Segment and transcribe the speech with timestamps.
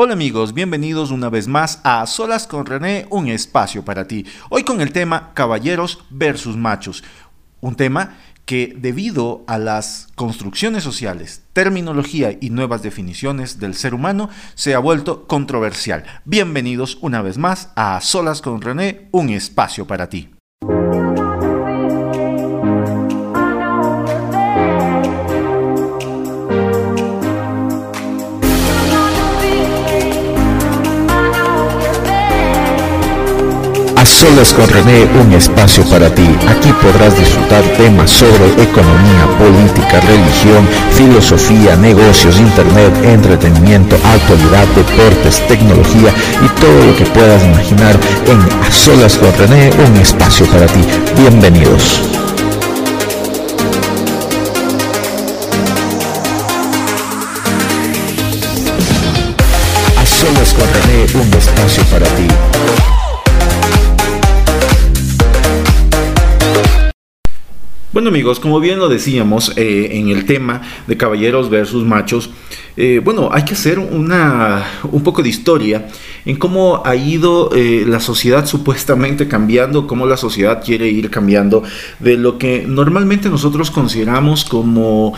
[0.00, 4.24] Hola amigos, bienvenidos una vez más a Solas con René, un espacio para ti.
[4.48, 7.02] Hoy con el tema Caballeros versus Machos.
[7.60, 14.30] Un tema que debido a las construcciones sociales, terminología y nuevas definiciones del ser humano
[14.54, 16.04] se ha vuelto controversial.
[16.24, 20.37] Bienvenidos una vez más a Solas con René, un espacio para ti.
[34.18, 36.26] Solas con René, un espacio para ti.
[36.48, 46.12] Aquí podrás disfrutar temas sobre economía, política, religión, filosofía, negocios, internet, entretenimiento, actualidad, deportes, tecnología
[46.44, 47.96] y todo lo que puedas imaginar
[48.26, 50.80] en A Solas con René, un espacio para ti.
[51.16, 52.02] Bienvenidos.
[59.96, 62.97] A Solas con René, un espacio para ti.
[67.98, 72.30] Bueno amigos, como bien lo decíamos eh, en el tema de caballeros versus machos,
[72.80, 75.88] eh, bueno, hay que hacer una, un poco de historia
[76.24, 81.64] en cómo ha ido eh, la sociedad supuestamente cambiando, cómo la sociedad quiere ir cambiando
[81.98, 85.14] de lo que normalmente nosotros consideramos como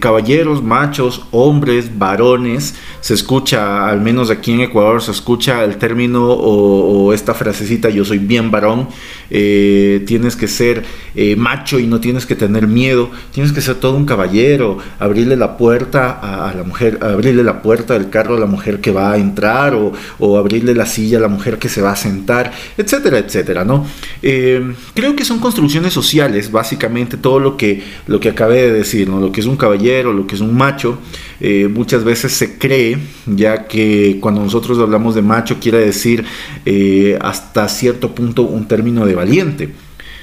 [0.00, 2.76] caballeros, machos, hombres, varones.
[3.02, 8.04] Se escucha, al menos aquí en Ecuador, se escucha el término o, esta frasecita, yo
[8.06, 8.88] soy bien varón,
[9.28, 10.84] tienes que ser
[11.36, 15.58] macho y no tienes que tener miedo, tienes que ser todo un caballero, abrirle la
[15.58, 16.69] puerta a, la
[17.00, 20.86] abrirle la puerta del carro a la mujer que va a entrar o, abrirle la
[20.86, 23.86] silla a la mujer que se va a sentar, etcétera, etcétera, ¿no?
[24.22, 29.08] Eh, creo que son construcciones sociales, básicamente todo lo que, lo que acabé de decir,
[29.08, 29.20] ¿no?
[29.20, 30.98] Lo que es un caballero, lo que es un macho,
[31.40, 36.24] eh, muchas veces se cree, ya que cuando nosotros hablamos de macho quiere decir
[36.64, 39.68] eh, hasta cierto punto un término de valiente.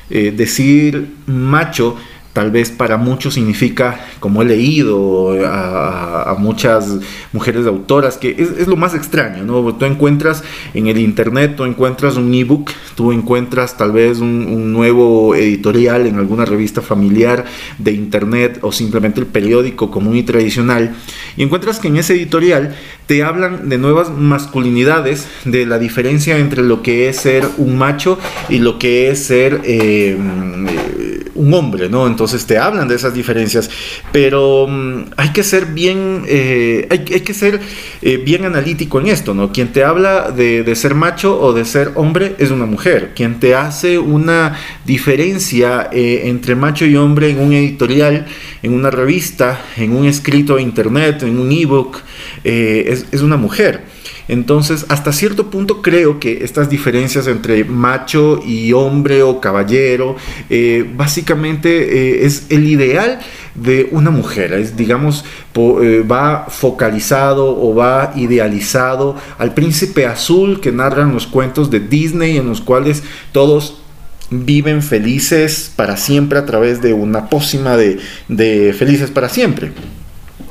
[0.10, 1.98] Decir macho
[2.38, 7.00] tal vez para muchos significa, como he leído a, muchas
[7.34, 9.74] mujeres autoras, que es, lo más extraño, ¿no?
[9.74, 10.44] Tú encuentras
[10.76, 16.18] en el internet, tú encuentras un ebook, tú encuentras tal vez un, nuevo editorial en
[16.18, 17.46] alguna revista familiar
[17.80, 20.94] de internet o simplemente el periódico común y tradicional,
[21.38, 22.76] y encuentras que en ese editorial
[23.08, 28.20] te hablan de nuevas masculinidades, de la diferencia entre lo que es ser un macho
[28.48, 29.62] y lo que es ser...
[29.64, 30.96] Eh,
[31.38, 32.08] un hombre, ¿no?
[32.08, 33.70] Entonces te hablan de esas diferencias,
[34.12, 37.60] pero mm, hay que ser bien, eh, hay, que ser
[38.02, 39.52] eh, bien analítico en esto, ¿no?
[39.52, 43.14] Quien te habla de, ser macho o de ser hombre es una mujer.
[43.16, 48.26] Quien te hace una diferencia eh, entre macho y hombre en un editorial,
[48.62, 52.00] en una revista, en un escrito de internet, en un ebook,
[52.44, 53.97] es, es una mujer.
[54.28, 60.16] Entonces, hasta cierto punto creo que estas diferencias entre macho y hombre o caballero,
[60.50, 63.20] eh, básicamente eh, es el ideal
[63.56, 65.24] de una mujer, es digamos,
[65.56, 72.38] eh, va focalizado o va idealizado al príncipe azul que narran los cuentos de Disney
[72.38, 73.82] en los cuales todos
[74.30, 79.72] viven felices para siempre a través de una pócima de, de felices para siempre.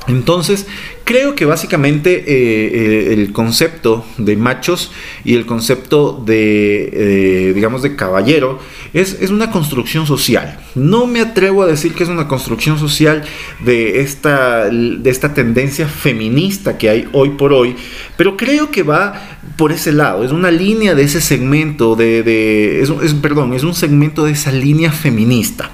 [0.07, 0.65] Entonces,
[1.07, 4.91] creo que básicamente eh, eh, el concepto de machos
[5.23, 8.59] y el concepto de, eh, digamos, de caballero
[8.93, 10.59] es, una construcción social.
[10.75, 13.23] No me atrevo a decir que es una construcción social
[13.63, 17.77] de esta, de esta tendencia feminista que hay hoy por hoy,
[18.17, 23.13] pero creo que va por ese lado, es una línea de ese segmento, de, es,
[23.13, 25.71] perdón, es un segmento de esa línea feminista.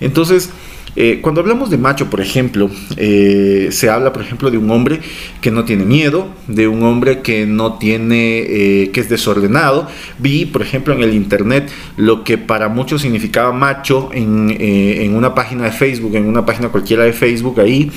[0.00, 0.50] Entonces,
[0.96, 5.00] eh, cuando hablamos de macho, por ejemplo, eh, se habla, por ejemplo, de un hombre
[5.42, 9.88] que no tiene miedo, de un hombre que no tiene, eh, que es desordenado.
[10.18, 15.34] Vi, por ejemplo, en el internet lo que para muchos significaba macho en, en una
[15.34, 17.90] página de Facebook, en una página cualquiera de Facebook, ahí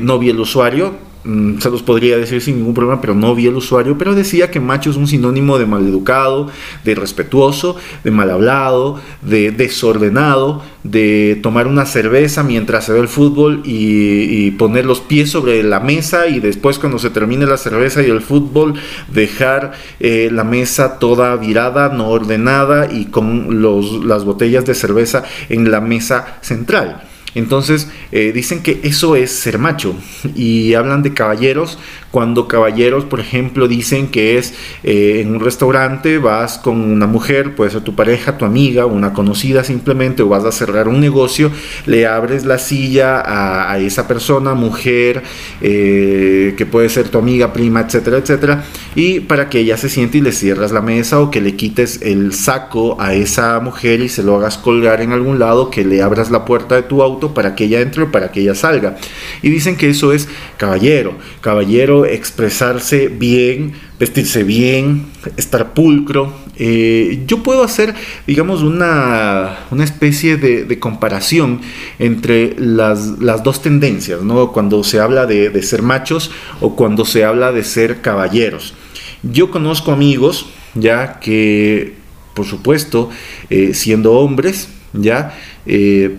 [0.00, 0.94] no vi el usuario,
[1.26, 4.48] Mm, se los podría decir sin ningún problema, pero no vi el usuario, pero decía
[4.48, 6.48] que macho es un sinónimo de maleducado,
[6.84, 7.74] de irrespetuoso,
[8.04, 14.52] de mal hablado, de desordenado, de tomar una cerveza mientras se ve el fútbol y,
[14.52, 18.22] poner los pies sobre la mesa y después cuando se termine la cerveza y el
[18.22, 18.74] fútbol
[19.12, 25.24] dejar eh, la mesa toda virada, no ordenada y con los, las botellas de cerveza
[25.48, 27.02] en la mesa central.
[27.36, 29.94] Entonces eh, dicen que eso es ser macho.
[30.34, 31.78] Y hablan de caballeros
[32.16, 34.54] cuando caballeros, por ejemplo, dicen que es
[34.84, 39.12] eh, en un restaurante, vas con una mujer, puede ser tu pareja, tu amiga, una
[39.12, 41.50] conocida simplemente, o vas a cerrar un negocio,
[41.84, 43.22] le abres la silla
[43.70, 45.24] a, esa persona, mujer,
[45.60, 48.64] eh, que puede ser tu amiga, prima, etcétera, etcétera,
[48.94, 52.00] y para que ella se siente y le cierras la mesa o que le quites
[52.00, 56.00] el saco a esa mujer y se lo hagas colgar en algún lado, que le
[56.00, 58.96] abras la puerta de tu auto para que ella entre o para que ella salga.
[59.42, 65.06] Y dicen que eso es caballero, caballero expresarse bien, vestirse bien,
[65.36, 66.32] estar pulcro.
[66.56, 67.94] Eh, yo puedo hacer,
[68.26, 71.60] digamos, una, una especie de, comparación
[71.98, 74.52] entre las, las, dos tendencias, ¿no?
[74.52, 76.30] Cuando se habla de, ser machos
[76.60, 78.74] o cuando se habla de ser caballeros.
[79.22, 81.94] Yo conozco amigos, ya que,
[82.34, 83.10] por supuesto,
[83.50, 85.36] eh, siendo hombres, ya,
[85.66, 86.16] eh,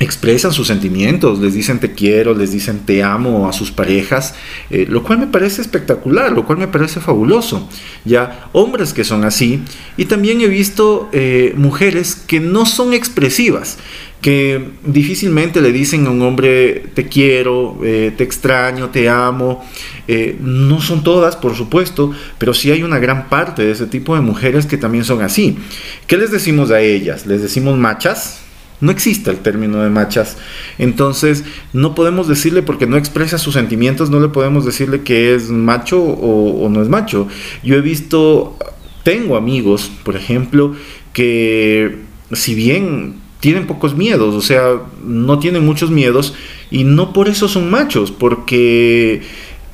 [0.00, 4.34] expresan sus sentimientos, les dicen te quiero, les dicen te amo a sus parejas,
[4.70, 7.68] eh, lo cual me parece espectacular, lo cual me parece fabuloso.
[8.04, 9.60] Ya hombres que son así
[9.96, 11.10] y también he visto
[11.56, 13.78] mujeres que no son expresivas,
[14.24, 19.62] que difícilmente le dicen a un hombre te quiero, eh, te extraño, te amo.
[20.08, 24.14] Eh, no son todas, por supuesto, pero sí hay una gran parte de ese tipo
[24.14, 25.58] de mujeres que también son así.
[26.06, 27.26] ¿Qué les decimos a ellas?
[27.26, 28.43] ¿Les decimos machas?
[28.80, 30.36] No existe el término de machas.
[30.78, 35.50] Entonces, no podemos decirle porque no expresa sus sentimientos, no le podemos decirle que es
[35.50, 37.28] macho o, no es macho.
[37.62, 38.56] Yo he visto,
[39.02, 40.74] tengo amigos, por ejemplo,
[41.12, 41.98] que
[42.32, 46.34] si bien tienen pocos miedos, o sea, no tienen muchos miedos
[46.70, 49.22] y no por eso son machos, porque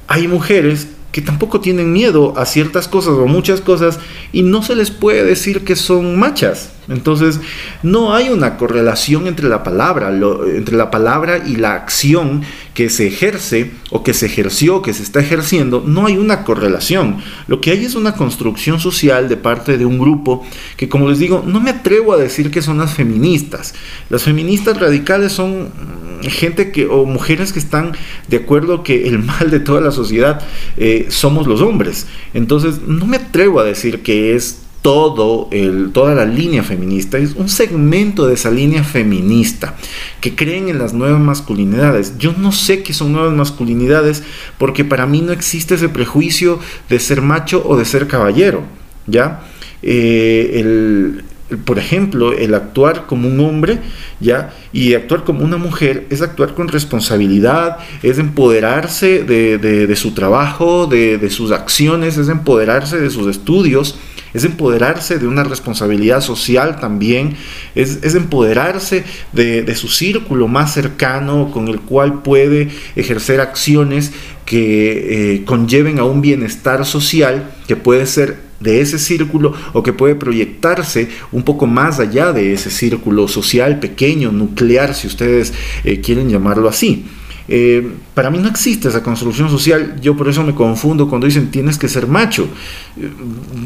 [0.09, 3.99] hay mujeres que tampoco tienen miedo a ciertas cosas o muchas cosas
[4.33, 6.73] y no se les puede decir que son machas.
[6.91, 7.41] Entonces,
[7.83, 12.43] no hay una correlación entre la palabra, entre la palabra y la acción
[12.75, 17.19] que se ejerce o que se ejerció, que se está ejerciendo, no hay una correlación.
[17.47, 20.45] Lo que hay es una construcción social de parte de un grupo
[20.77, 23.75] que, como les digo, no me atrevo a decir que son las feministas.
[24.09, 25.71] Las feministas radicales son
[26.23, 27.93] gente que, o mujeres que están
[28.29, 30.43] de acuerdo que el mal de toda la sociedad
[30.77, 32.07] eh, somos los hombres.
[32.35, 37.35] Entonces, no me atrevo a decir que es todo el, toda la línea feminista, es
[37.35, 39.75] un segmento de esa línea feminista
[40.21, 42.17] que creen en las nuevas masculinidades.
[42.19, 44.23] Yo no sé qué son nuevas masculinidades
[44.59, 48.63] porque para mí no existe ese prejuicio de ser macho o de ser caballero,
[49.07, 49.43] ¿ya?
[49.83, 51.25] Eh, el,
[51.65, 53.81] por ejemplo, el actuar como un hombre,
[54.21, 54.55] ¿ya?
[54.73, 61.31] Y actuar como una mujer es actuar con responsabilidad, es empoderarse de, su trabajo, de,
[61.31, 63.99] sus acciones, es empoderarse de sus estudios,
[64.35, 67.37] es empoderarse de una responsabilidad social también,
[67.75, 74.13] es, empoderarse de, su círculo más cercano con el cual puede ejercer acciones
[74.45, 79.93] que eh, conlleven a un bienestar social que puede ser de ese círculo o que
[79.93, 85.53] puede proyectarse un poco más allá de ese círculo social pequeño, nuclear, si ustedes
[85.85, 87.07] eh, quieren llamarlo así.
[87.53, 91.51] Eh, para mí no existe esa construcción social, yo por eso me confundo cuando dicen
[91.51, 92.47] tienes que ser macho.
[92.97, 93.11] Eh,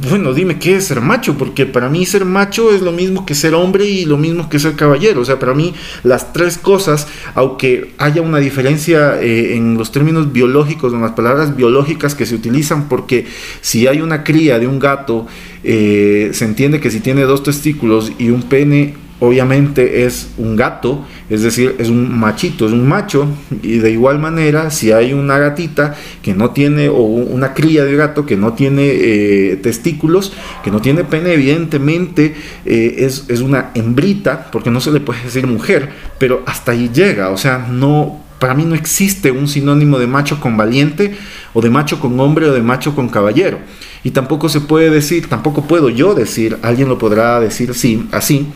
[0.09, 3.35] bueno, dime qué es ser macho, porque para mí ser macho es lo mismo que
[3.35, 5.21] ser hombre y lo mismo que ser caballero.
[5.21, 10.33] O sea, para mí las tres cosas, aunque haya una diferencia eh, en los términos
[10.33, 13.27] biológicos, en las palabras biológicas que se utilizan, porque
[13.61, 15.27] si hay una cría de un gato,
[15.63, 21.43] se entiende que si tiene dos testículos y un pene, obviamente es un gato, es
[21.43, 23.29] decir, es un machito, es un macho,
[23.63, 27.97] y de igual manera, si hay una gatita que no tiene, o una cría de
[27.97, 33.71] gato que no tiene eh, testículos, que no tiene pene, evidentemente eh, es, es una
[33.75, 38.25] hembrita, porque no se le puede decir mujer, pero hasta ahí llega, o sea, no,
[38.39, 41.17] para mí no existe un sinónimo de macho con valiente,
[41.55, 43.59] o de macho con hombre, o de macho con caballero.
[44.03, 48.47] Y tampoco se puede decir, tampoco puedo yo decir, alguien lo podrá decir sí, así,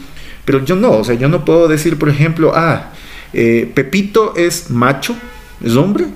[0.48, 2.94] pero yo no, o sea, yo no puedo decir, por ejemplo, ah,
[3.34, 5.14] eh, Pepito es macho,
[5.62, 6.06] es hombre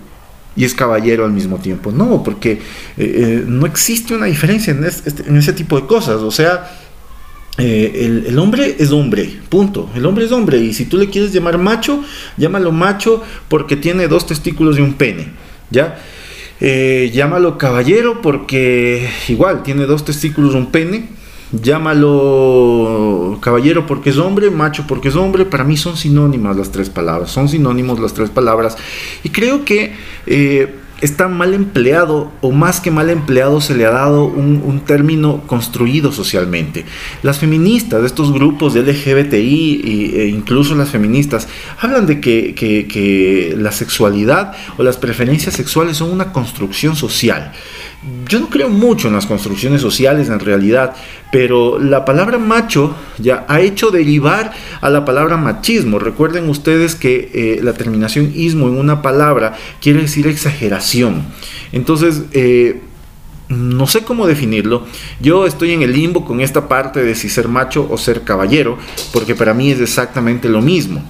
[0.56, 1.92] y es caballero al mismo tiempo.
[1.92, 2.58] No, porque eh,
[2.96, 6.22] eh, no existe una diferencia este, en, ese tipo de cosas.
[6.22, 6.78] O sea,
[7.58, 9.90] el, el, hombre es hombre, punto.
[9.94, 10.56] El hombre es hombre.
[10.56, 12.02] Y si tú le quieres llamar macho,
[12.38, 15.26] llámalo macho porque tiene dos testículos y un pene.
[15.70, 15.98] ¿Ya?
[16.58, 21.21] llámalo caballero porque igual tiene dos testículos y un pene
[21.52, 26.90] llámalo caballero porque es hombre, macho porque es hombre, para mí son sinónimas las tres
[26.90, 28.76] palabras, son sinónimos las tres palabras.
[29.22, 29.94] Y creo que
[30.26, 35.42] eh, está mal empleado o más que mal empleado se le ha dado un, término
[35.46, 36.84] construido socialmente.
[37.22, 39.82] Las feministas estos grupos de LGBTI
[40.16, 41.48] e incluso las feministas
[41.80, 47.52] hablan de que, que la sexualidad o las preferencias sexuales son una construcción social.
[48.28, 50.94] Yo no creo mucho en las construcciones sociales en realidad,
[51.30, 56.00] pero la palabra macho ya ha hecho derivar a la palabra machismo.
[56.00, 61.22] Recuerden ustedes que eh, la terminación ismo en una palabra quiere decir exageración.
[61.70, 62.80] Entonces, eh,
[63.52, 64.86] no sé cómo definirlo.
[65.20, 68.78] Yo estoy en el limbo con esta parte de si ser macho o ser caballero,
[69.12, 71.02] porque para mí es exactamente lo mismo.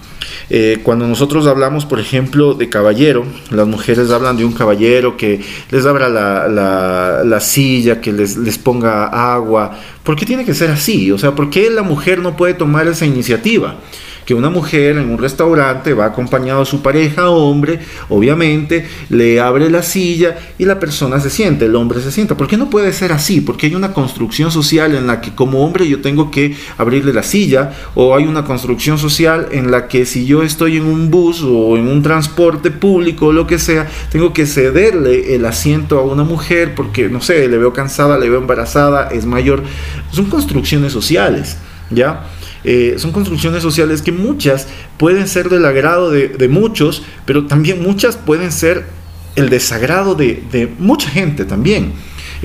[0.51, 5.41] Eh, cuando nosotros hablamos, por ejemplo, de caballero, las mujeres hablan de un caballero que
[5.71, 9.79] les abra la, silla, que les, les ponga agua.
[10.03, 11.11] ¿Por qué tiene que ser así?
[11.11, 13.77] O sea, ¿por qué la mujer no puede tomar esa iniciativa?
[14.25, 19.71] Que una mujer en un restaurante va acompañado de su pareja hombre, obviamente, le abre
[19.71, 22.37] la silla y la persona se siente, el hombre se sienta.
[22.37, 23.41] ¿Por qué no puede ser así?
[23.41, 27.23] Porque hay una construcción social en la que como hombre yo tengo que abrirle la
[27.23, 31.43] silla o hay una construcción social en la que si yo estoy en un bus
[31.43, 36.02] o en un transporte público o lo que sea, tengo que cederle el asiento a
[36.02, 39.62] una mujer porque, no sé, le veo cansada, le veo embarazada, es mayor.
[40.11, 41.57] Son construcciones sociales,
[41.91, 42.25] ¿ya?
[42.64, 48.16] Eh, son construcciones sociales que muchas pueden ser del agrado de, muchos, pero también muchas
[48.16, 48.87] pueden ser
[49.35, 51.92] el desagrado de, mucha gente también.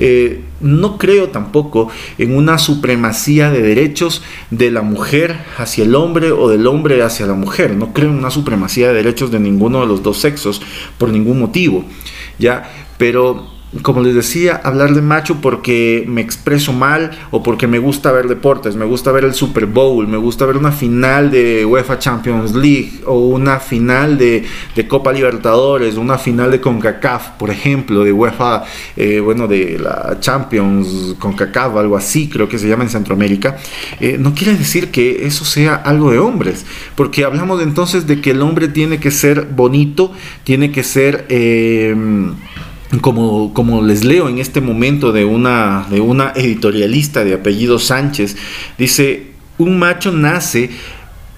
[0.00, 6.30] Eh, no creo tampoco en una supremacía de derechos de la mujer hacia el hombre
[6.30, 7.74] o del hombre hacia la mujer.
[7.74, 10.62] No creo en una supremacía de derechos de ninguno de los dos sexos
[10.98, 11.84] por ningún motivo.
[12.38, 12.70] ¿ya?
[12.96, 18.10] Pero como les decía, hablar de macho porque me expreso mal o porque me gusta
[18.12, 21.98] ver deportes, me gusta ver el Super Bowl, me gusta ver una final de UEFA
[21.98, 24.46] Champions League o una final de,
[24.88, 28.64] Copa Libertadores, una final de CONCACAF, por ejemplo, de UEFA,
[28.96, 33.58] eh, bueno, de la Champions CONCACAF, algo así creo que se llama en Centroamérica,
[34.00, 38.30] eh, no quiere decir que eso sea algo de hombres, porque hablamos entonces de que
[38.30, 40.10] el hombre tiene que ser bonito,
[40.44, 41.26] tiene que ser...
[41.28, 41.94] Eh,
[43.00, 45.86] como, les leo en este momento de una,
[46.34, 48.36] editorialista de apellido Sánchez,
[48.78, 49.26] dice,
[49.58, 50.70] un macho nace,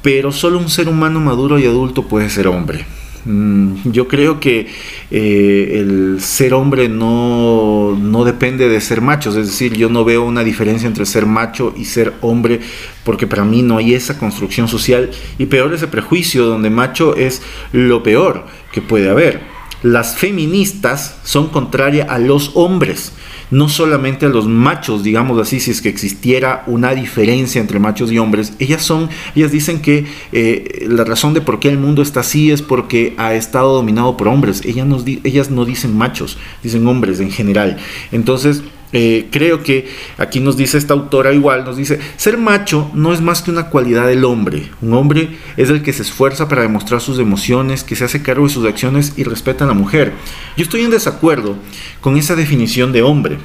[0.02, 2.86] pero solo un ser humano maduro y adulto puede ser hombre.
[3.24, 4.68] Mm, yo creo que
[5.10, 10.44] eh, el ser hombre no, depende de ser machos, es decir, yo no veo una
[10.44, 12.60] diferencia entre ser macho y ser hombre,
[13.04, 17.42] porque para mí no hay esa construcción social y peor ese prejuicio donde macho es
[17.72, 19.49] lo peor que puede haber
[19.82, 23.12] las feministas son contrarias a los hombres,
[23.50, 28.12] no solamente a los machos, digamos así, si es que existiera una diferencia entre machos
[28.12, 28.52] y hombres.
[28.58, 32.50] Ellas son, ellas dicen que eh, la razón de por qué el mundo está así
[32.50, 34.62] es porque ha estado dominado por hombres.
[34.64, 34.86] Ellas,
[35.24, 37.78] ellas no dicen machos, dicen hombres en general.
[38.12, 43.12] Entonces, eh, creo que aquí nos dice esta autora igual, nos dice, ser macho no
[43.12, 44.70] es más que una cualidad del hombre.
[44.80, 48.46] Un hombre es el que se esfuerza para demostrar sus emociones, que se hace cargo
[48.46, 50.12] de sus acciones y respeta a la mujer.
[50.56, 51.56] Yo estoy en desacuerdo
[52.00, 53.38] con esa definición de hombre,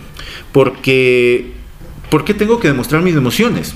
[0.51, 1.51] porque
[2.09, 3.75] ¿por qué tengo que demostrar mis emociones?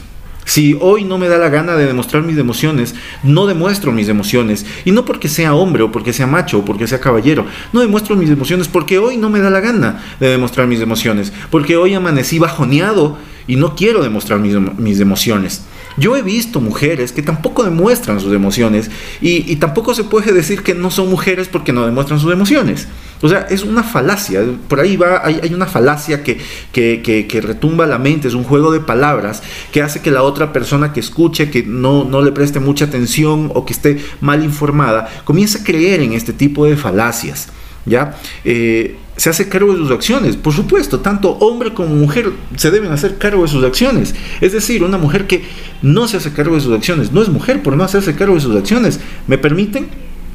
[0.50, 4.66] Si hoy no me da la gana de demostrar mis emociones, no demuestro mis emociones.
[4.84, 7.46] Y no porque sea hombre o porque sea macho o porque sea caballero.
[7.72, 11.32] No demuestro mis emociones porque hoy no me da la gana de demostrar mis emociones.
[11.52, 15.66] Porque hoy amanecí bajoneado y no quiero demostrar mis, emociones.
[15.98, 18.90] Yo he visto mujeres que tampoco demuestran sus emociones
[19.22, 22.88] y, tampoco se puede decir que no son mujeres porque no demuestran sus emociones.
[23.22, 26.38] O sea, es una falacia, por ahí va, hay, una falacia que,
[26.72, 30.94] que, retumba la mente, es un juego de palabras que hace que la otra persona
[30.94, 35.60] que escuche, que no, no le preste mucha atención o que esté mal informada, comience
[35.60, 37.50] a creer en este tipo de falacias.
[37.86, 38.18] ¿Ya?
[38.44, 40.38] Eh, se hace cargo de sus acciones.
[40.38, 44.16] Por supuesto, tanto hombre como mujer se deben hacer cargo de sus acciones.
[44.40, 45.44] Es decir, una mujer que
[45.82, 48.42] no se hace cargo de sus acciones no es mujer por no hacerse cargo de
[48.42, 49.00] sus acciones.
[49.28, 49.88] ¿Me permiten?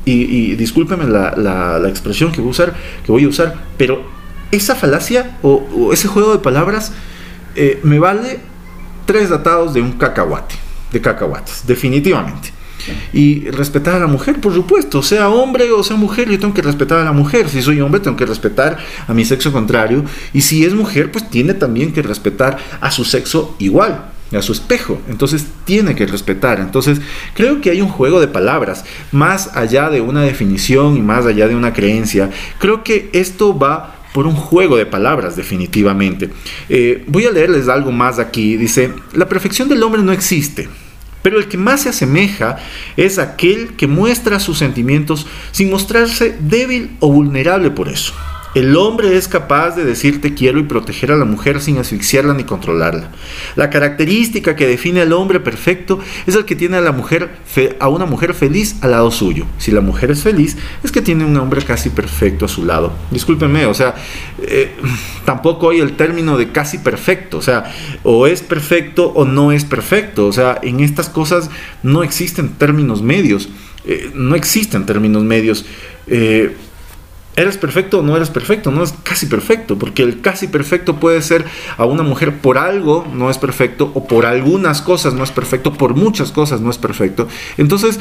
[0.04, 4.04] Y, discúlpeme la, expresión que voy, a usar, que voy a usar, pero
[4.50, 6.92] esa falacia o, ese juego de palabras
[7.56, 8.40] eh, me vale
[9.06, 10.56] tres datados de un cacahuate,
[10.92, 12.52] de cacahuates, definitivamente.
[13.14, 16.60] Y respetar a la mujer, por supuesto, sea hombre o sea mujer, yo tengo que
[16.60, 17.48] respetar a la mujer.
[17.48, 18.76] Si soy hombre, tengo que respetar
[19.08, 20.04] a mi sexo contrario.
[20.34, 24.52] Y si es mujer, pues tiene también que respetar a su sexo igual a su
[24.52, 25.00] espejo.
[25.08, 26.60] Entonces tiene que respetar.
[26.60, 27.00] Entonces
[27.34, 31.48] creo que hay un juego de palabras, más allá de una definición y más allá
[31.48, 32.30] de una creencia.
[32.58, 36.30] Creo que esto va por un juego de palabras definitivamente.
[36.68, 38.56] Eh, voy a leerles algo más aquí.
[38.56, 40.68] Dice, la perfección del hombre no existe.
[41.22, 42.58] Pero el que más se asemeja
[42.96, 48.12] es aquel que muestra sus sentimientos sin mostrarse débil o vulnerable por eso.
[48.54, 52.44] El hombre es capaz de decirte quiero y proteger a la mujer sin asfixiarla ni
[52.44, 53.10] controlarla.
[53.56, 57.30] La característica que define al hombre perfecto es el que tiene a la mujer
[57.80, 59.46] a una mujer feliz al lado suyo.
[59.58, 62.92] Si la mujer es feliz, es que tiene un hombre casi perfecto a su lado.
[63.10, 63.96] Discúlpenme, o sea,
[64.42, 64.70] eh,
[65.24, 67.72] tampoco hay el término de casi perfecto, o sea,
[68.04, 71.50] o es perfecto o no es perfecto, o sea, en estas cosas
[71.82, 73.48] no existen términos medios,
[73.84, 75.66] eh, no existen términos medios.
[76.06, 76.54] Eh,
[77.36, 78.70] ¿Eres perfecto o no eres perfecto?
[78.70, 81.44] No es casi perfecto, porque el casi perfecto puede ser
[81.76, 85.72] a una mujer por algo no es perfecto, o por algunas cosas no es perfecto,
[85.72, 87.26] por muchas cosas no es perfecto.
[87.56, 87.98] Entonces,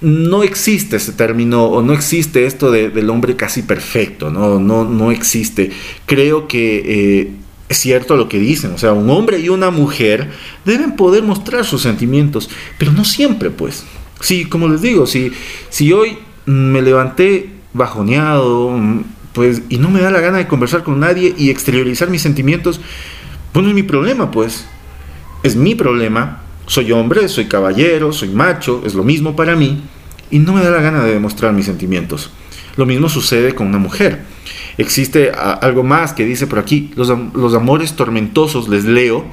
[0.00, 5.10] no existe ese término, o no existe esto del hombre casi perfecto, no, no, no
[5.10, 5.72] existe.
[6.06, 7.32] Creo que eh,
[7.68, 10.30] es cierto lo que dicen, o sea, un hombre y una mujer
[10.64, 12.48] deben poder mostrar sus sentimientos,
[12.78, 13.84] pero no siempre, pues.
[14.20, 15.32] Sí, como les digo, si,
[15.68, 18.78] si hoy me levanté bajoneado,
[19.32, 22.80] pues, y no me da la gana de conversar con nadie y exteriorizar mis sentimientos,
[23.52, 24.66] pues no es mi problema, pues.
[25.42, 26.40] Es mi problema.
[26.66, 29.82] Soy hombre, soy caballero, soy macho, es lo mismo para mí,
[30.30, 32.30] y no me da la gana de demostrar mis sentimientos.
[32.76, 34.24] Lo mismo sucede con una mujer.
[34.78, 39.24] Existe algo más que dice por aquí, los, los, amores tormentosos, les leo,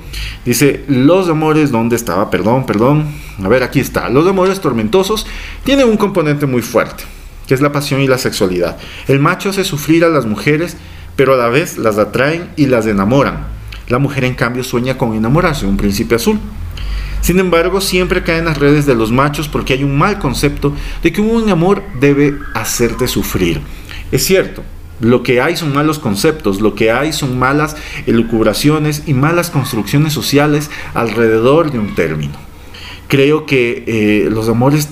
[0.45, 2.29] dice, los amores, ¿dónde estaba?
[2.29, 3.07] Perdón, perdón,
[3.41, 5.27] a ver, aquí está, los amores tormentosos
[5.65, 7.03] tienen un componente muy fuerte
[7.47, 8.77] que es la pasión y la sexualidad.
[9.07, 10.77] El macho hace sufrir a las mujeres,
[11.15, 13.47] pero a la vez las atraen y las enamoran.
[13.87, 16.39] La mujer en cambio sueña con enamorarse, un príncipe azul.
[17.21, 20.73] Sin embargo, siempre cae en las redes de los machos porque hay un mal concepto
[21.01, 23.61] de que un buen amor debe hacerte sufrir.
[24.11, 24.63] Es cierto,
[24.99, 27.75] lo que hay son malos conceptos, lo que hay son malas
[28.07, 32.33] elucubraciones y malas construcciones sociales alrededor de un término.
[33.07, 34.89] Creo que eh, los amores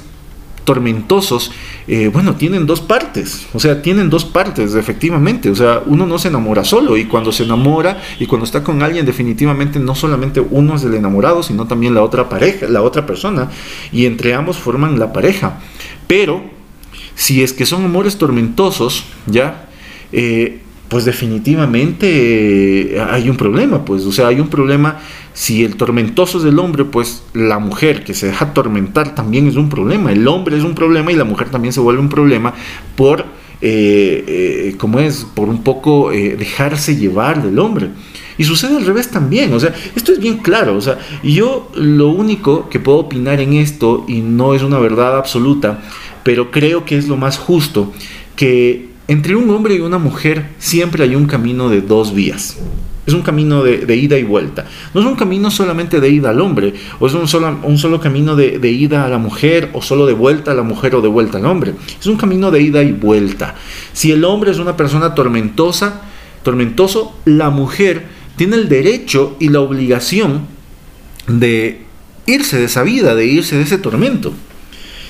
[0.63, 1.51] tormentosos,
[1.87, 6.19] eh, bueno, tienen dos partes, o sea, tienen dos partes, efectivamente, o sea, uno no
[6.19, 10.39] se enamora solo y cuando se enamora y cuando está con alguien, definitivamente no solamente
[10.39, 13.49] uno es el enamorado, sino también la otra pareja, la otra persona,
[13.91, 15.59] y entre ambos forman la pareja.
[16.07, 16.43] Pero,
[17.15, 19.67] si es que son amores tormentosos, ya,
[20.11, 20.61] eh,
[20.91, 24.99] pues definitivamente eh, hay un problema, pues, o sea, hay un problema
[25.33, 29.55] si el tormentoso es el hombre, pues la mujer que se deja atormentar también es
[29.55, 30.11] un problema.
[30.11, 32.53] El hombre es un problema y la mujer también se vuelve un problema
[32.97, 33.21] por,
[33.61, 37.91] eh, eh es, por un poco eh, dejarse llevar del hombre.
[38.37, 42.09] Y sucede al revés también, o sea, esto es bien claro, o sea, yo lo
[42.09, 45.79] único que puedo opinar en esto, y no es una verdad absoluta,
[46.23, 47.93] pero creo que es lo más justo,
[48.35, 52.57] que entre un hombre y una mujer siempre hay un camino de dos vías.
[53.05, 54.65] Es un camino de, ida y vuelta.
[54.93, 57.99] No es un camino solamente de ida al hombre, o es un solo, un solo
[57.99, 61.01] camino de, de, ida a la mujer, o solo de vuelta a la mujer o
[61.01, 61.73] de vuelta al hombre.
[61.99, 63.55] Es un camino de ida y vuelta.
[63.91, 66.01] Si el hombre es una persona tormentosa,
[66.43, 70.45] tormentoso, la mujer tiene el derecho y la obligación
[71.27, 71.81] de
[72.25, 74.31] irse de esa vida, de irse de ese tormento.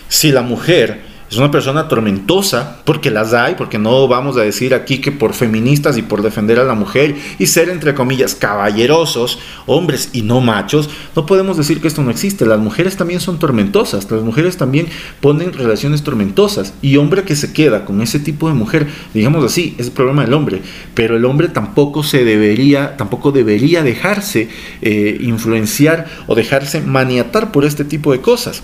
[0.08, 4.74] Si la mujer es una persona tormentosa, porque las hay, porque no vamos a decir
[4.74, 9.40] aquí que por feministas y por defender a la mujer y ser, entre comillas, caballerosos,
[9.66, 12.46] hombres y no machos, no podemos decir que esto no existe.
[12.46, 14.88] Las mujeres también son tormentosas, las mujeres también
[15.22, 19.74] ponen relaciones tormentosas y hombre que se queda con ese tipo de mujer, digamos así,
[19.78, 20.62] es el problema del hombre,
[20.96, 24.50] pero el hombre tampoco se debería, tampoco debería dejarse
[24.82, 28.64] eh, influenciar o dejarse maniatar por este tipo de cosas.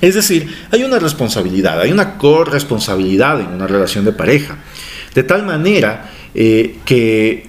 [0.00, 4.58] Es decir, hay una responsabilidad, hay una corresponsabilidad en una relación de pareja.
[5.14, 7.46] De tal manera eh, que,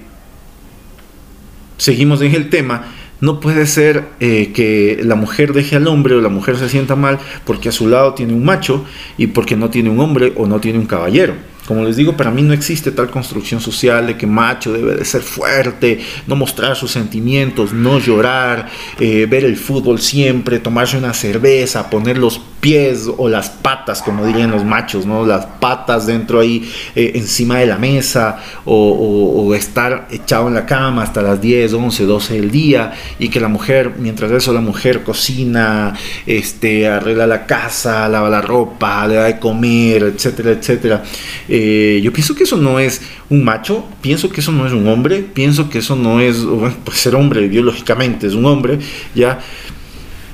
[1.77, 2.85] seguimos en el tema,
[3.21, 6.95] no puede ser eh, que la mujer deje al hombre o la mujer se sienta
[6.95, 8.85] mal porque a su lado tiene un macho
[9.17, 11.33] y porque no tiene un hombre o no tiene un caballero.
[11.69, 15.05] Como les digo, para mí no existe tal construcción social de que macho debe de
[15.05, 18.67] ser fuerte, no mostrar sus sentimientos, no llorar,
[18.99, 24.25] eh, ver el fútbol siempre, tomarse una cerveza, poner los pies o las patas, como
[24.25, 25.25] dirían los machos, ¿no?
[25.25, 31.03] Las patas dentro ahí eh, encima de la mesa o, estar echado en la cama
[31.03, 35.03] hasta las 10, 11, 12 del día y que la mujer, mientras eso la mujer
[35.03, 35.93] cocina,
[36.25, 41.03] este, arregla la casa, lava la ropa, le da de comer, etcétera, etcétera.
[42.03, 45.21] Yo pienso que eso no es un macho, pienso que eso no es un hombre,
[45.21, 46.45] pienso que eso no es,
[46.83, 48.79] pues ser hombre biológicamente es un hombre,
[49.15, 49.39] ya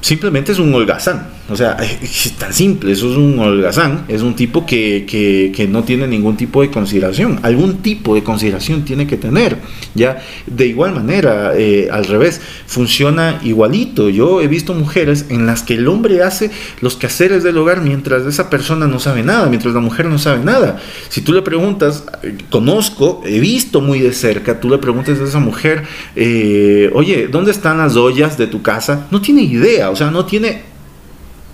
[0.01, 4.35] simplemente es un holgazán O sea, es tan simple, eso es un holgazán, es un
[4.35, 9.17] tipo que, que, no tiene ningún tipo de consideración, algún tipo de consideración tiene que
[9.17, 9.57] tener,
[9.93, 14.09] ya, de igual manera, eh, al revés, funciona igualito.
[14.09, 18.25] Yo he visto mujeres en las que el hombre hace los quehaceres del hogar mientras
[18.25, 20.79] esa persona no sabe nada, mientras la mujer no sabe nada.
[21.09, 22.05] Si tú le preguntas,
[22.49, 25.83] conozco, he visto muy de cerca, tú le preguntas a esa mujer,
[26.15, 29.07] eh, oye, ¿dónde están las ollas de tu casa?
[29.11, 30.74] No tiene idea, o sea, no tiene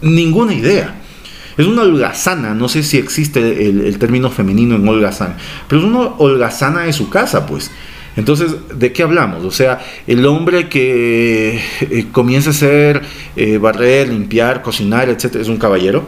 [0.02, 1.02] ninguna idea.
[1.58, 5.36] Es una holgazana, no sé si existe el, término femenino en holgazán,
[5.68, 7.72] pero es una holgazana de su casa, pues.
[8.16, 9.46] Entonces, ¿de qué hablamos?
[9.46, 13.02] O sea, el hombre que eh, comienza a hacer
[13.36, 16.06] eh, barrer, limpiar, cocinar, etcétera, es un caballero.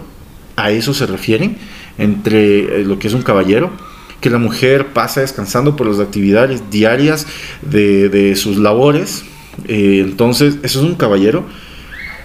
[0.55, 1.57] A eso se refieren
[1.97, 3.71] entre eh, lo que es un caballero.
[4.19, 7.27] Que la mujer pasa descansando por las actividades diarias
[7.61, 9.23] de, sus labores.
[9.67, 11.45] entonces, eso es un caballero.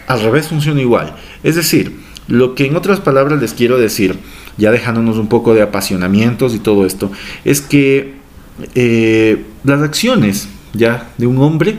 [0.06, 1.14] Al revés funciona igual.
[1.42, 1.92] Es decir,
[2.28, 4.18] lo que en otras palabras les quiero decir,
[4.58, 7.10] ya dejándonos un poco de apasionamientos y todo esto,
[7.44, 8.14] es que
[8.74, 11.78] eh, las acciones ya de un hombre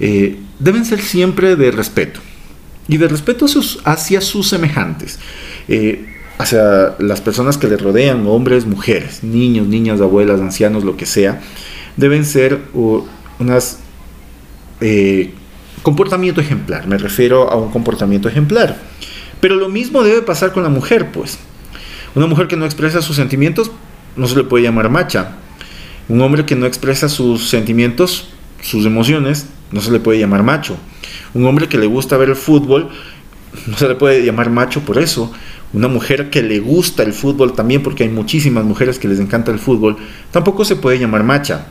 [0.00, 2.20] eh, deben ser siempre de respeto.
[2.88, 3.46] Y de respeto
[3.84, 5.18] hacia sus semejantes,
[5.68, 6.06] eh,
[6.38, 11.40] hacia las personas que le rodean, hombres, mujeres, niños, niñas, abuelas, ancianos, lo que sea,
[11.96, 12.60] deben ser
[13.38, 13.78] unas
[15.82, 18.76] comportamiento ejemplar, me refiero a un comportamiento ejemplar.
[19.40, 21.38] Pero lo mismo debe pasar con la mujer, pues.
[22.14, 23.70] Una mujer que no expresa sus sentimientos
[24.16, 25.36] no se le puede llamar macha.
[26.08, 28.28] Un hombre que no expresa sus sentimientos,
[28.62, 30.76] sus emociones, no se le puede llamar macho.
[31.34, 32.88] Un hombre que le gusta ver el fútbol,
[33.66, 35.32] no se le puede llamar macho por eso.
[35.72, 39.52] Una mujer que le gusta el fútbol también, porque hay muchísimas mujeres que les encanta
[39.52, 39.98] el fútbol,
[40.30, 41.66] tampoco se puede llamar macha.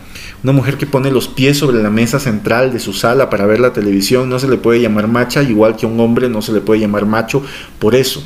[0.47, 3.59] Una mujer que pone los pies sobre la mesa central de su sala para ver
[3.59, 6.61] la televisión no se le puede llamar macha, igual que un hombre no se le
[6.61, 7.43] puede llamar macho
[7.79, 8.23] por eso.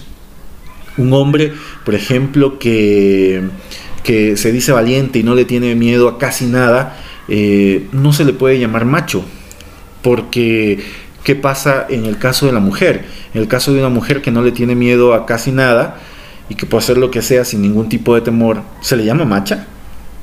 [0.97, 1.51] Un hombre,
[1.83, 3.41] por ejemplo, que,
[4.03, 6.95] que se dice valiente y no le tiene miedo a casi nada,
[7.27, 9.25] eh, no se le puede llamar macho,
[10.03, 10.79] porque
[11.23, 13.03] ¿qué pasa en el caso de la mujer?
[13.33, 15.97] En el caso de una mujer que no le tiene miedo a casi nada
[16.49, 19.25] y que puede hacer lo que sea sin ningún tipo de temor, ¿se le llama
[19.25, 19.69] macha?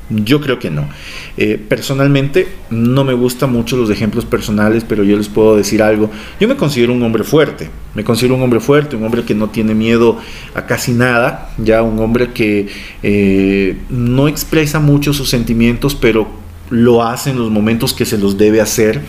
[0.09, 0.89] Yo creo que no.
[1.37, 6.09] Eh, personalmente no me gustan mucho los ejemplos personales, pero yo les puedo decir algo.
[6.39, 7.69] Yo me considero un hombre fuerte.
[7.93, 10.17] Me considero un hombre fuerte, un hombre que no tiene miedo
[10.55, 12.67] a casi nada, ya un hombre que
[13.03, 16.27] eh, no expresa mucho sus sentimientos, pero
[16.71, 19.01] lo hace en los momentos que se los debe hacer.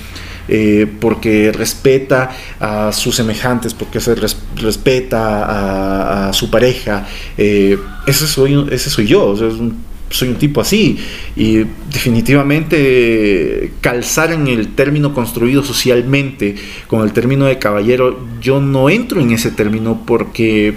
[0.53, 4.17] Eh, porque respeta a sus semejantes, porque se
[4.57, 7.07] respeta a, su pareja.
[7.37, 10.99] ese, soy, ese soy yo, es un soy un tipo así.
[11.37, 18.90] Y definitivamente calzar en el término construido socialmente con el término de caballero, yo no
[18.90, 20.75] entro en ese término porque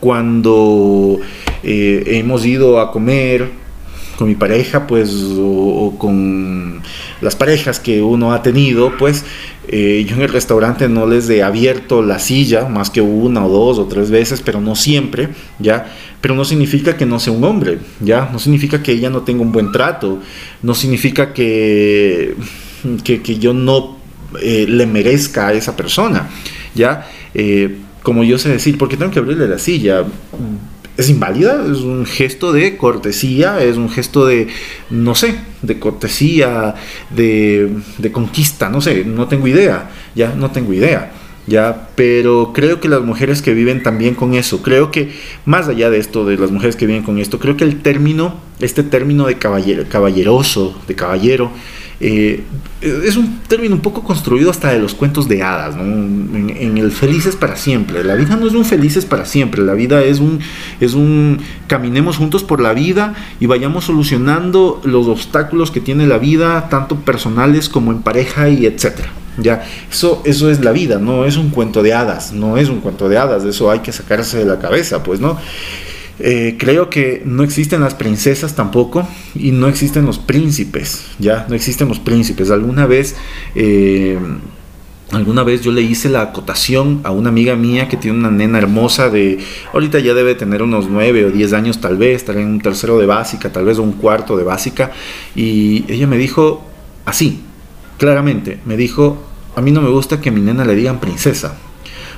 [0.00, 1.20] cuando
[1.62, 3.64] eh, hemos ido a comer
[4.16, 6.80] con mi pareja, pues, o, con
[7.20, 9.24] las parejas que uno ha tenido, pues,
[9.68, 13.48] eh, yo en el restaurante no les he abierto la silla más que una o
[13.48, 15.92] dos o tres veces, pero no siempre, ¿ya?
[16.20, 18.28] Pero no significa que no sea un hombre, ¿ya?
[18.32, 20.20] No significa que ella no tenga un buen trato,
[20.62, 22.34] no significa que,
[23.04, 23.96] que, yo no
[24.40, 26.28] eh, le merezca a esa persona,
[26.74, 27.08] ¿ya?
[27.34, 30.04] Eh, como yo sé decir, ¿por qué tengo que abrirle la silla?
[30.96, 34.48] Es inválida, es un gesto de cortesía, es un gesto de,
[34.90, 36.74] no sé, de cortesía,
[37.10, 41.12] de, de, conquista, no sé, no tengo idea, ya no tengo idea,
[41.46, 45.10] ya, pero creo que las mujeres que viven también con eso, creo que
[45.44, 48.40] más allá de esto, de las mujeres que viven con esto, creo que el término,
[48.60, 51.50] este término de caballero, caballeroso, de caballero,
[52.00, 52.42] eh,
[52.80, 57.36] es un término un poco construido hasta de los cuentos de hadas, en, el felices
[57.36, 58.02] para siempre.
[58.04, 60.40] La vida no es un felices para siempre, la vida es un,
[60.80, 66.18] es un caminemos juntos por la vida y vayamos solucionando los obstáculos que tiene la
[66.18, 69.10] vida, tanto personales como en pareja y etcétera.
[69.36, 72.80] Ya, eso, eso es la vida, no es un cuento de hadas, no es un
[72.80, 75.38] cuento de hadas, eso hay que sacarse de la cabeza, pues, ¿no?
[76.20, 81.54] Eh, creo que no existen las princesas tampoco y no existen los príncipes, ya, no
[81.54, 82.50] existen los príncipes.
[82.50, 83.16] Alguna vez,
[83.56, 84.16] eh,
[85.10, 88.58] alguna vez yo le hice la acotación a una amiga mía que tiene una nena
[88.58, 89.38] hermosa de,
[89.72, 92.98] ahorita ya debe tener unos 9 o 10 años tal vez, estar en un tercero
[92.98, 94.92] de básica, tal vez un cuarto de básica,
[95.34, 96.64] y ella me dijo
[97.04, 97.40] así,
[97.98, 99.18] claramente, me dijo,
[99.56, 101.56] a mí no me gusta que mi nena le digan princesa,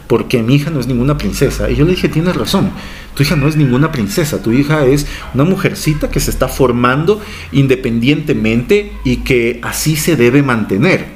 [0.06, 1.70] porque mi hija no es ninguna princesa.
[1.70, 2.70] Y yo le dije, tienes razón,
[3.14, 7.20] tu hija no es ninguna princesa, tu hija es una mujercita que se está formando
[7.52, 11.15] independientemente y que así se debe mantener.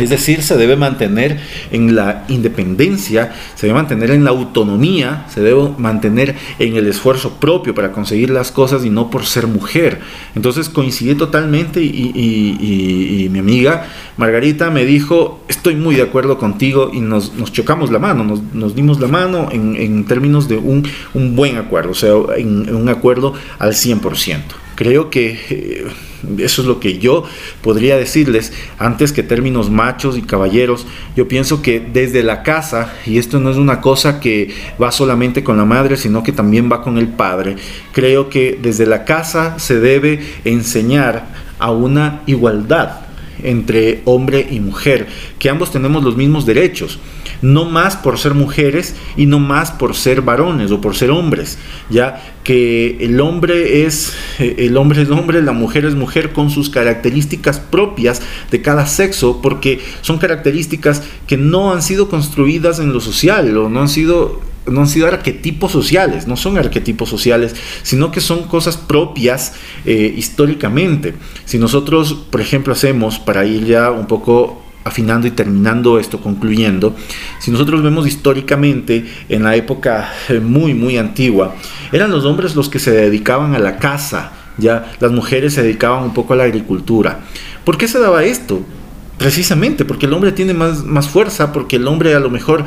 [0.00, 1.38] Es decir, se debe mantener
[1.70, 7.34] en la independencia, se debe mantener en la autonomía, se debe mantener en el esfuerzo
[7.34, 10.00] propio para conseguir las cosas y no por ser mujer.
[10.34, 17.00] Entonces coincidí totalmente y, mi amiga Margarita me dijo, estoy muy de acuerdo contigo y
[17.00, 20.84] nos, chocamos la mano, nos, dimos la mano en, términos de un,
[21.36, 24.67] buen acuerdo, o sea, en, un acuerdo al 100%.
[24.78, 25.36] Creo que...
[25.50, 25.86] Eh,
[26.38, 27.24] eso es lo que yo
[27.62, 30.86] podría decirles antes que términos machos y caballeros.
[31.16, 35.42] Yo pienso que desde la casa, y esto no es una cosa que va solamente
[35.44, 37.56] con la madre, sino que también va con el padre,
[37.92, 41.26] creo que desde la casa se debe enseñar
[41.58, 43.07] a una igualdad
[43.42, 45.06] entre hombre y mujer,
[45.38, 46.98] que ambos tenemos los mismos derechos
[47.42, 51.58] no más por ser mujeres y no más por ser varones o por ser hombres,
[51.90, 56.70] ya que el hombre es el hombre es hombre, la mujer es mujer con sus
[56.70, 63.00] características propias de cada sexo, porque son características que no han sido construidas en lo
[63.00, 68.10] social o no han sido no han sido arquetipos sociales, no son arquetipos sociales, sino
[68.10, 69.54] que son cosas propias
[69.84, 71.14] eh, históricamente.
[71.44, 76.96] Si nosotros, por ejemplo, hacemos, para ir ya un poco afinando y terminando esto, concluyendo,
[77.38, 81.54] si nosotros vemos históricamente en la época eh, muy, muy antigua,
[81.92, 86.04] eran los hombres los que se dedicaban a la caza, ya las mujeres se dedicaban
[86.04, 87.20] un poco a la agricultura.
[87.64, 88.62] ¿Por qué se daba esto?
[89.18, 92.64] Precisamente porque el hombre tiene más, más fuerza, porque el hombre a lo mejor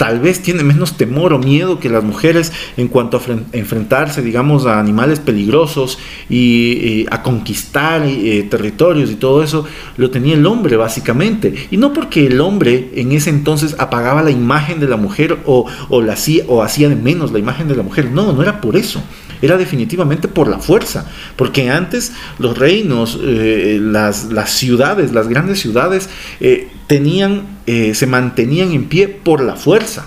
[0.00, 3.20] tal vez tiene menos temor o miedo que las mujeres en cuanto a
[3.52, 5.98] enfrentarse, digamos, a animales peligrosos
[6.30, 9.66] y, a conquistar eh, territorios y todo eso,
[9.98, 11.68] lo tenía el hombre básicamente.
[11.70, 15.66] Y no porque el hombre en ese entonces apagaba la imagen de la mujer o,
[15.90, 18.76] o, la, o hacía de menos la imagen de la mujer, no, no era por
[18.76, 19.02] eso.
[19.42, 25.60] Era definitivamente por la fuerza, porque antes los reinos, eh, las, las, ciudades, las grandes
[25.60, 26.08] ciudades,
[26.40, 30.06] eh, tenían, eh, se mantenían en pie por la fuerza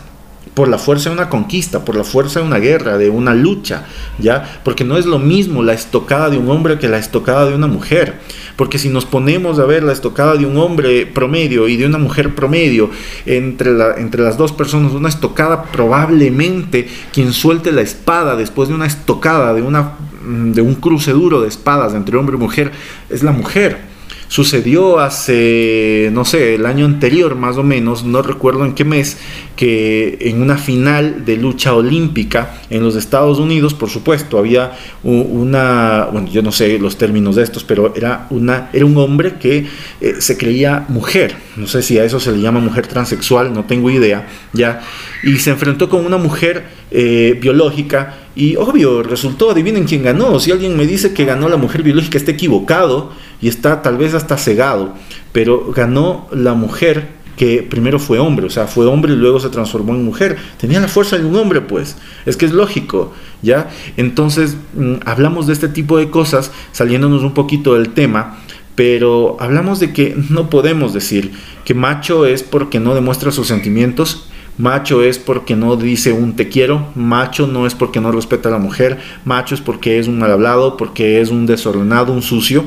[0.53, 3.85] por la fuerza de una conquista, por la fuerza de una guerra, de una lucha,
[4.19, 4.59] ¿ya?
[4.63, 7.65] Porque no es lo mismo la estocada de un hombre que la estocada de una
[7.65, 8.19] mujer.
[8.55, 11.97] Porque si nos ponemos a ver la estocada de un hombre promedio y de una
[11.97, 12.91] mujer promedio,
[13.25, 18.85] entre, entre las dos personas, una estocada probablemente quien suelte la espada después de una
[18.85, 19.93] estocada, de, una,
[20.23, 22.71] de un cruce duro de espadas entre hombre y mujer,
[23.09, 23.92] es la mujer
[24.33, 29.19] Sucedió hace, no sé, el año anterior más o menos, no recuerdo en qué mes,
[29.55, 34.71] que en una final de lucha olímpica en los Estados Unidos, por supuesto, había
[35.03, 39.35] una, bueno, yo no sé los términos de estos, pero era, una, era un hombre
[39.35, 39.67] que
[40.01, 43.65] eh, se creía mujer, no sé si a eso se le llama mujer transexual, no
[43.65, 44.81] tengo idea, ya,
[45.21, 50.51] y se enfrentó con una mujer eh, biológica y obvio, resultó, adivinen quién ganó, si
[50.51, 53.11] alguien me dice que ganó la mujer biológica está equivocado,
[53.43, 54.93] y está tal vez hasta cegado,
[55.33, 59.49] pero ganó la mujer que primero fue hombre, o sea, fue hombre y luego se
[59.49, 60.37] transformó en mujer.
[60.57, 61.97] Tenía la fuerza de un hombre, pues.
[62.25, 63.69] Es que es lógico, ¿ya?
[63.97, 68.39] Entonces, mm, hablamos de este tipo de cosas, saliéndonos un poquito del tema,
[68.75, 71.33] pero hablamos de que no podemos decir
[71.65, 76.49] que macho es porque no demuestra sus sentimientos, macho es porque no dice un te
[76.49, 80.19] quiero, macho no es porque no respeta a la mujer, macho es porque es un
[80.19, 82.63] mal hablado, porque es un desordenado, un sucio.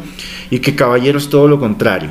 [0.51, 2.11] Y que caballero es todo lo contrario.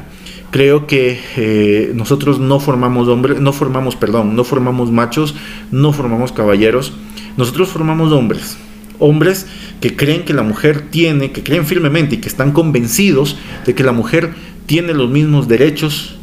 [0.52, 5.36] Creo que eh, nosotros no formamos hombres, no formamos, perdón, no formamos machos,
[5.72, 6.94] no formamos caballeros,
[7.36, 8.58] nosotros formamos hombres,
[9.00, 9.48] hombres
[9.82, 13.84] que creen que la mujer tiene, que creen firmemente y que están convencidos de que
[13.84, 14.34] la mujer
[14.66, 16.16] tiene los mismos derechos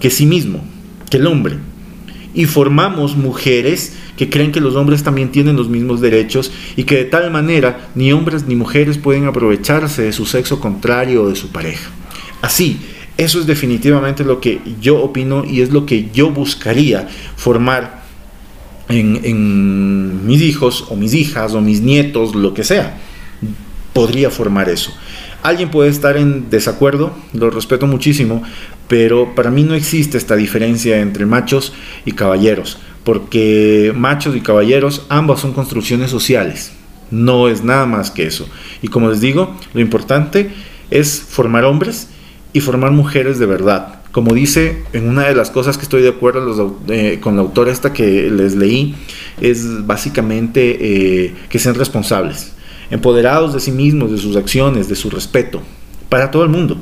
[0.00, 0.64] que sí mismo,
[1.10, 1.58] que el hombre.
[2.36, 6.96] Y formamos mujeres que creen que los hombres también tienen los mismos derechos y que
[6.96, 11.34] de tal manera ni hombres ni mujeres pueden aprovecharse de su sexo contrario o de
[11.34, 11.90] su pareja.
[12.42, 12.78] Así,
[13.16, 18.04] eso es definitivamente lo que yo opino y es lo que yo buscaría formar
[18.88, 22.98] en, en mis hijos o mis hijas o mis nietos, lo que sea.
[23.92, 24.92] Podría formar eso.
[25.42, 28.42] Alguien puede estar en desacuerdo, lo respeto muchísimo,
[28.88, 31.72] pero para mí no existe esta diferencia entre machos
[32.04, 36.72] y caballeros porque machos y caballeros ambos son construcciones sociales.
[37.12, 38.48] No es nada más que eso.
[38.82, 40.50] Y como les digo, lo importante
[40.90, 42.08] es formar hombres
[42.52, 44.00] y formar mujeres de verdad.
[44.10, 47.70] Como dice en una de las cosas que estoy de acuerdo eh, con la autora
[47.70, 48.96] esta que les leí,
[49.40, 52.54] es básicamente eh, que sean responsables,
[52.90, 55.62] empoderados de sí mismos, de sus acciones, de su respeto,
[56.08, 56.76] para todo el mundo.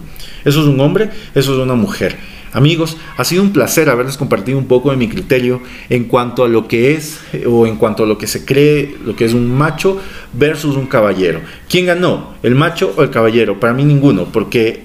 [0.44, 2.16] Eso es un hombre, eso es una mujer.
[2.54, 6.48] Amigos, ha sido un placer haberles compartido un poco de mi criterio en cuanto a
[6.48, 9.50] lo que es o en cuanto a lo que se cree, lo que es un
[9.50, 10.00] macho
[10.32, 11.40] versus un caballero.
[11.68, 12.34] ¿Quién ganó?
[12.44, 13.58] ¿El macho o el caballero?
[13.58, 14.83] Para mí ninguno, porque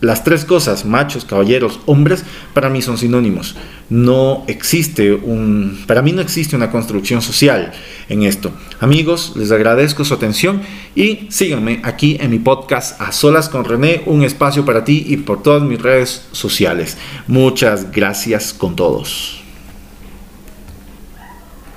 [0.00, 3.56] las tres cosas, machos, caballeros, hombres, para mí son sinónimos.
[3.88, 7.72] No existe un, para mí no existe una construcción social
[8.08, 8.52] en esto.
[8.80, 10.62] Amigos, les agradezco su atención
[10.94, 15.18] y síganme aquí en mi podcast A Solas con René, un espacio para ti y
[15.18, 16.96] por todas mis redes sociales.
[17.26, 19.45] Muchas gracias con todos.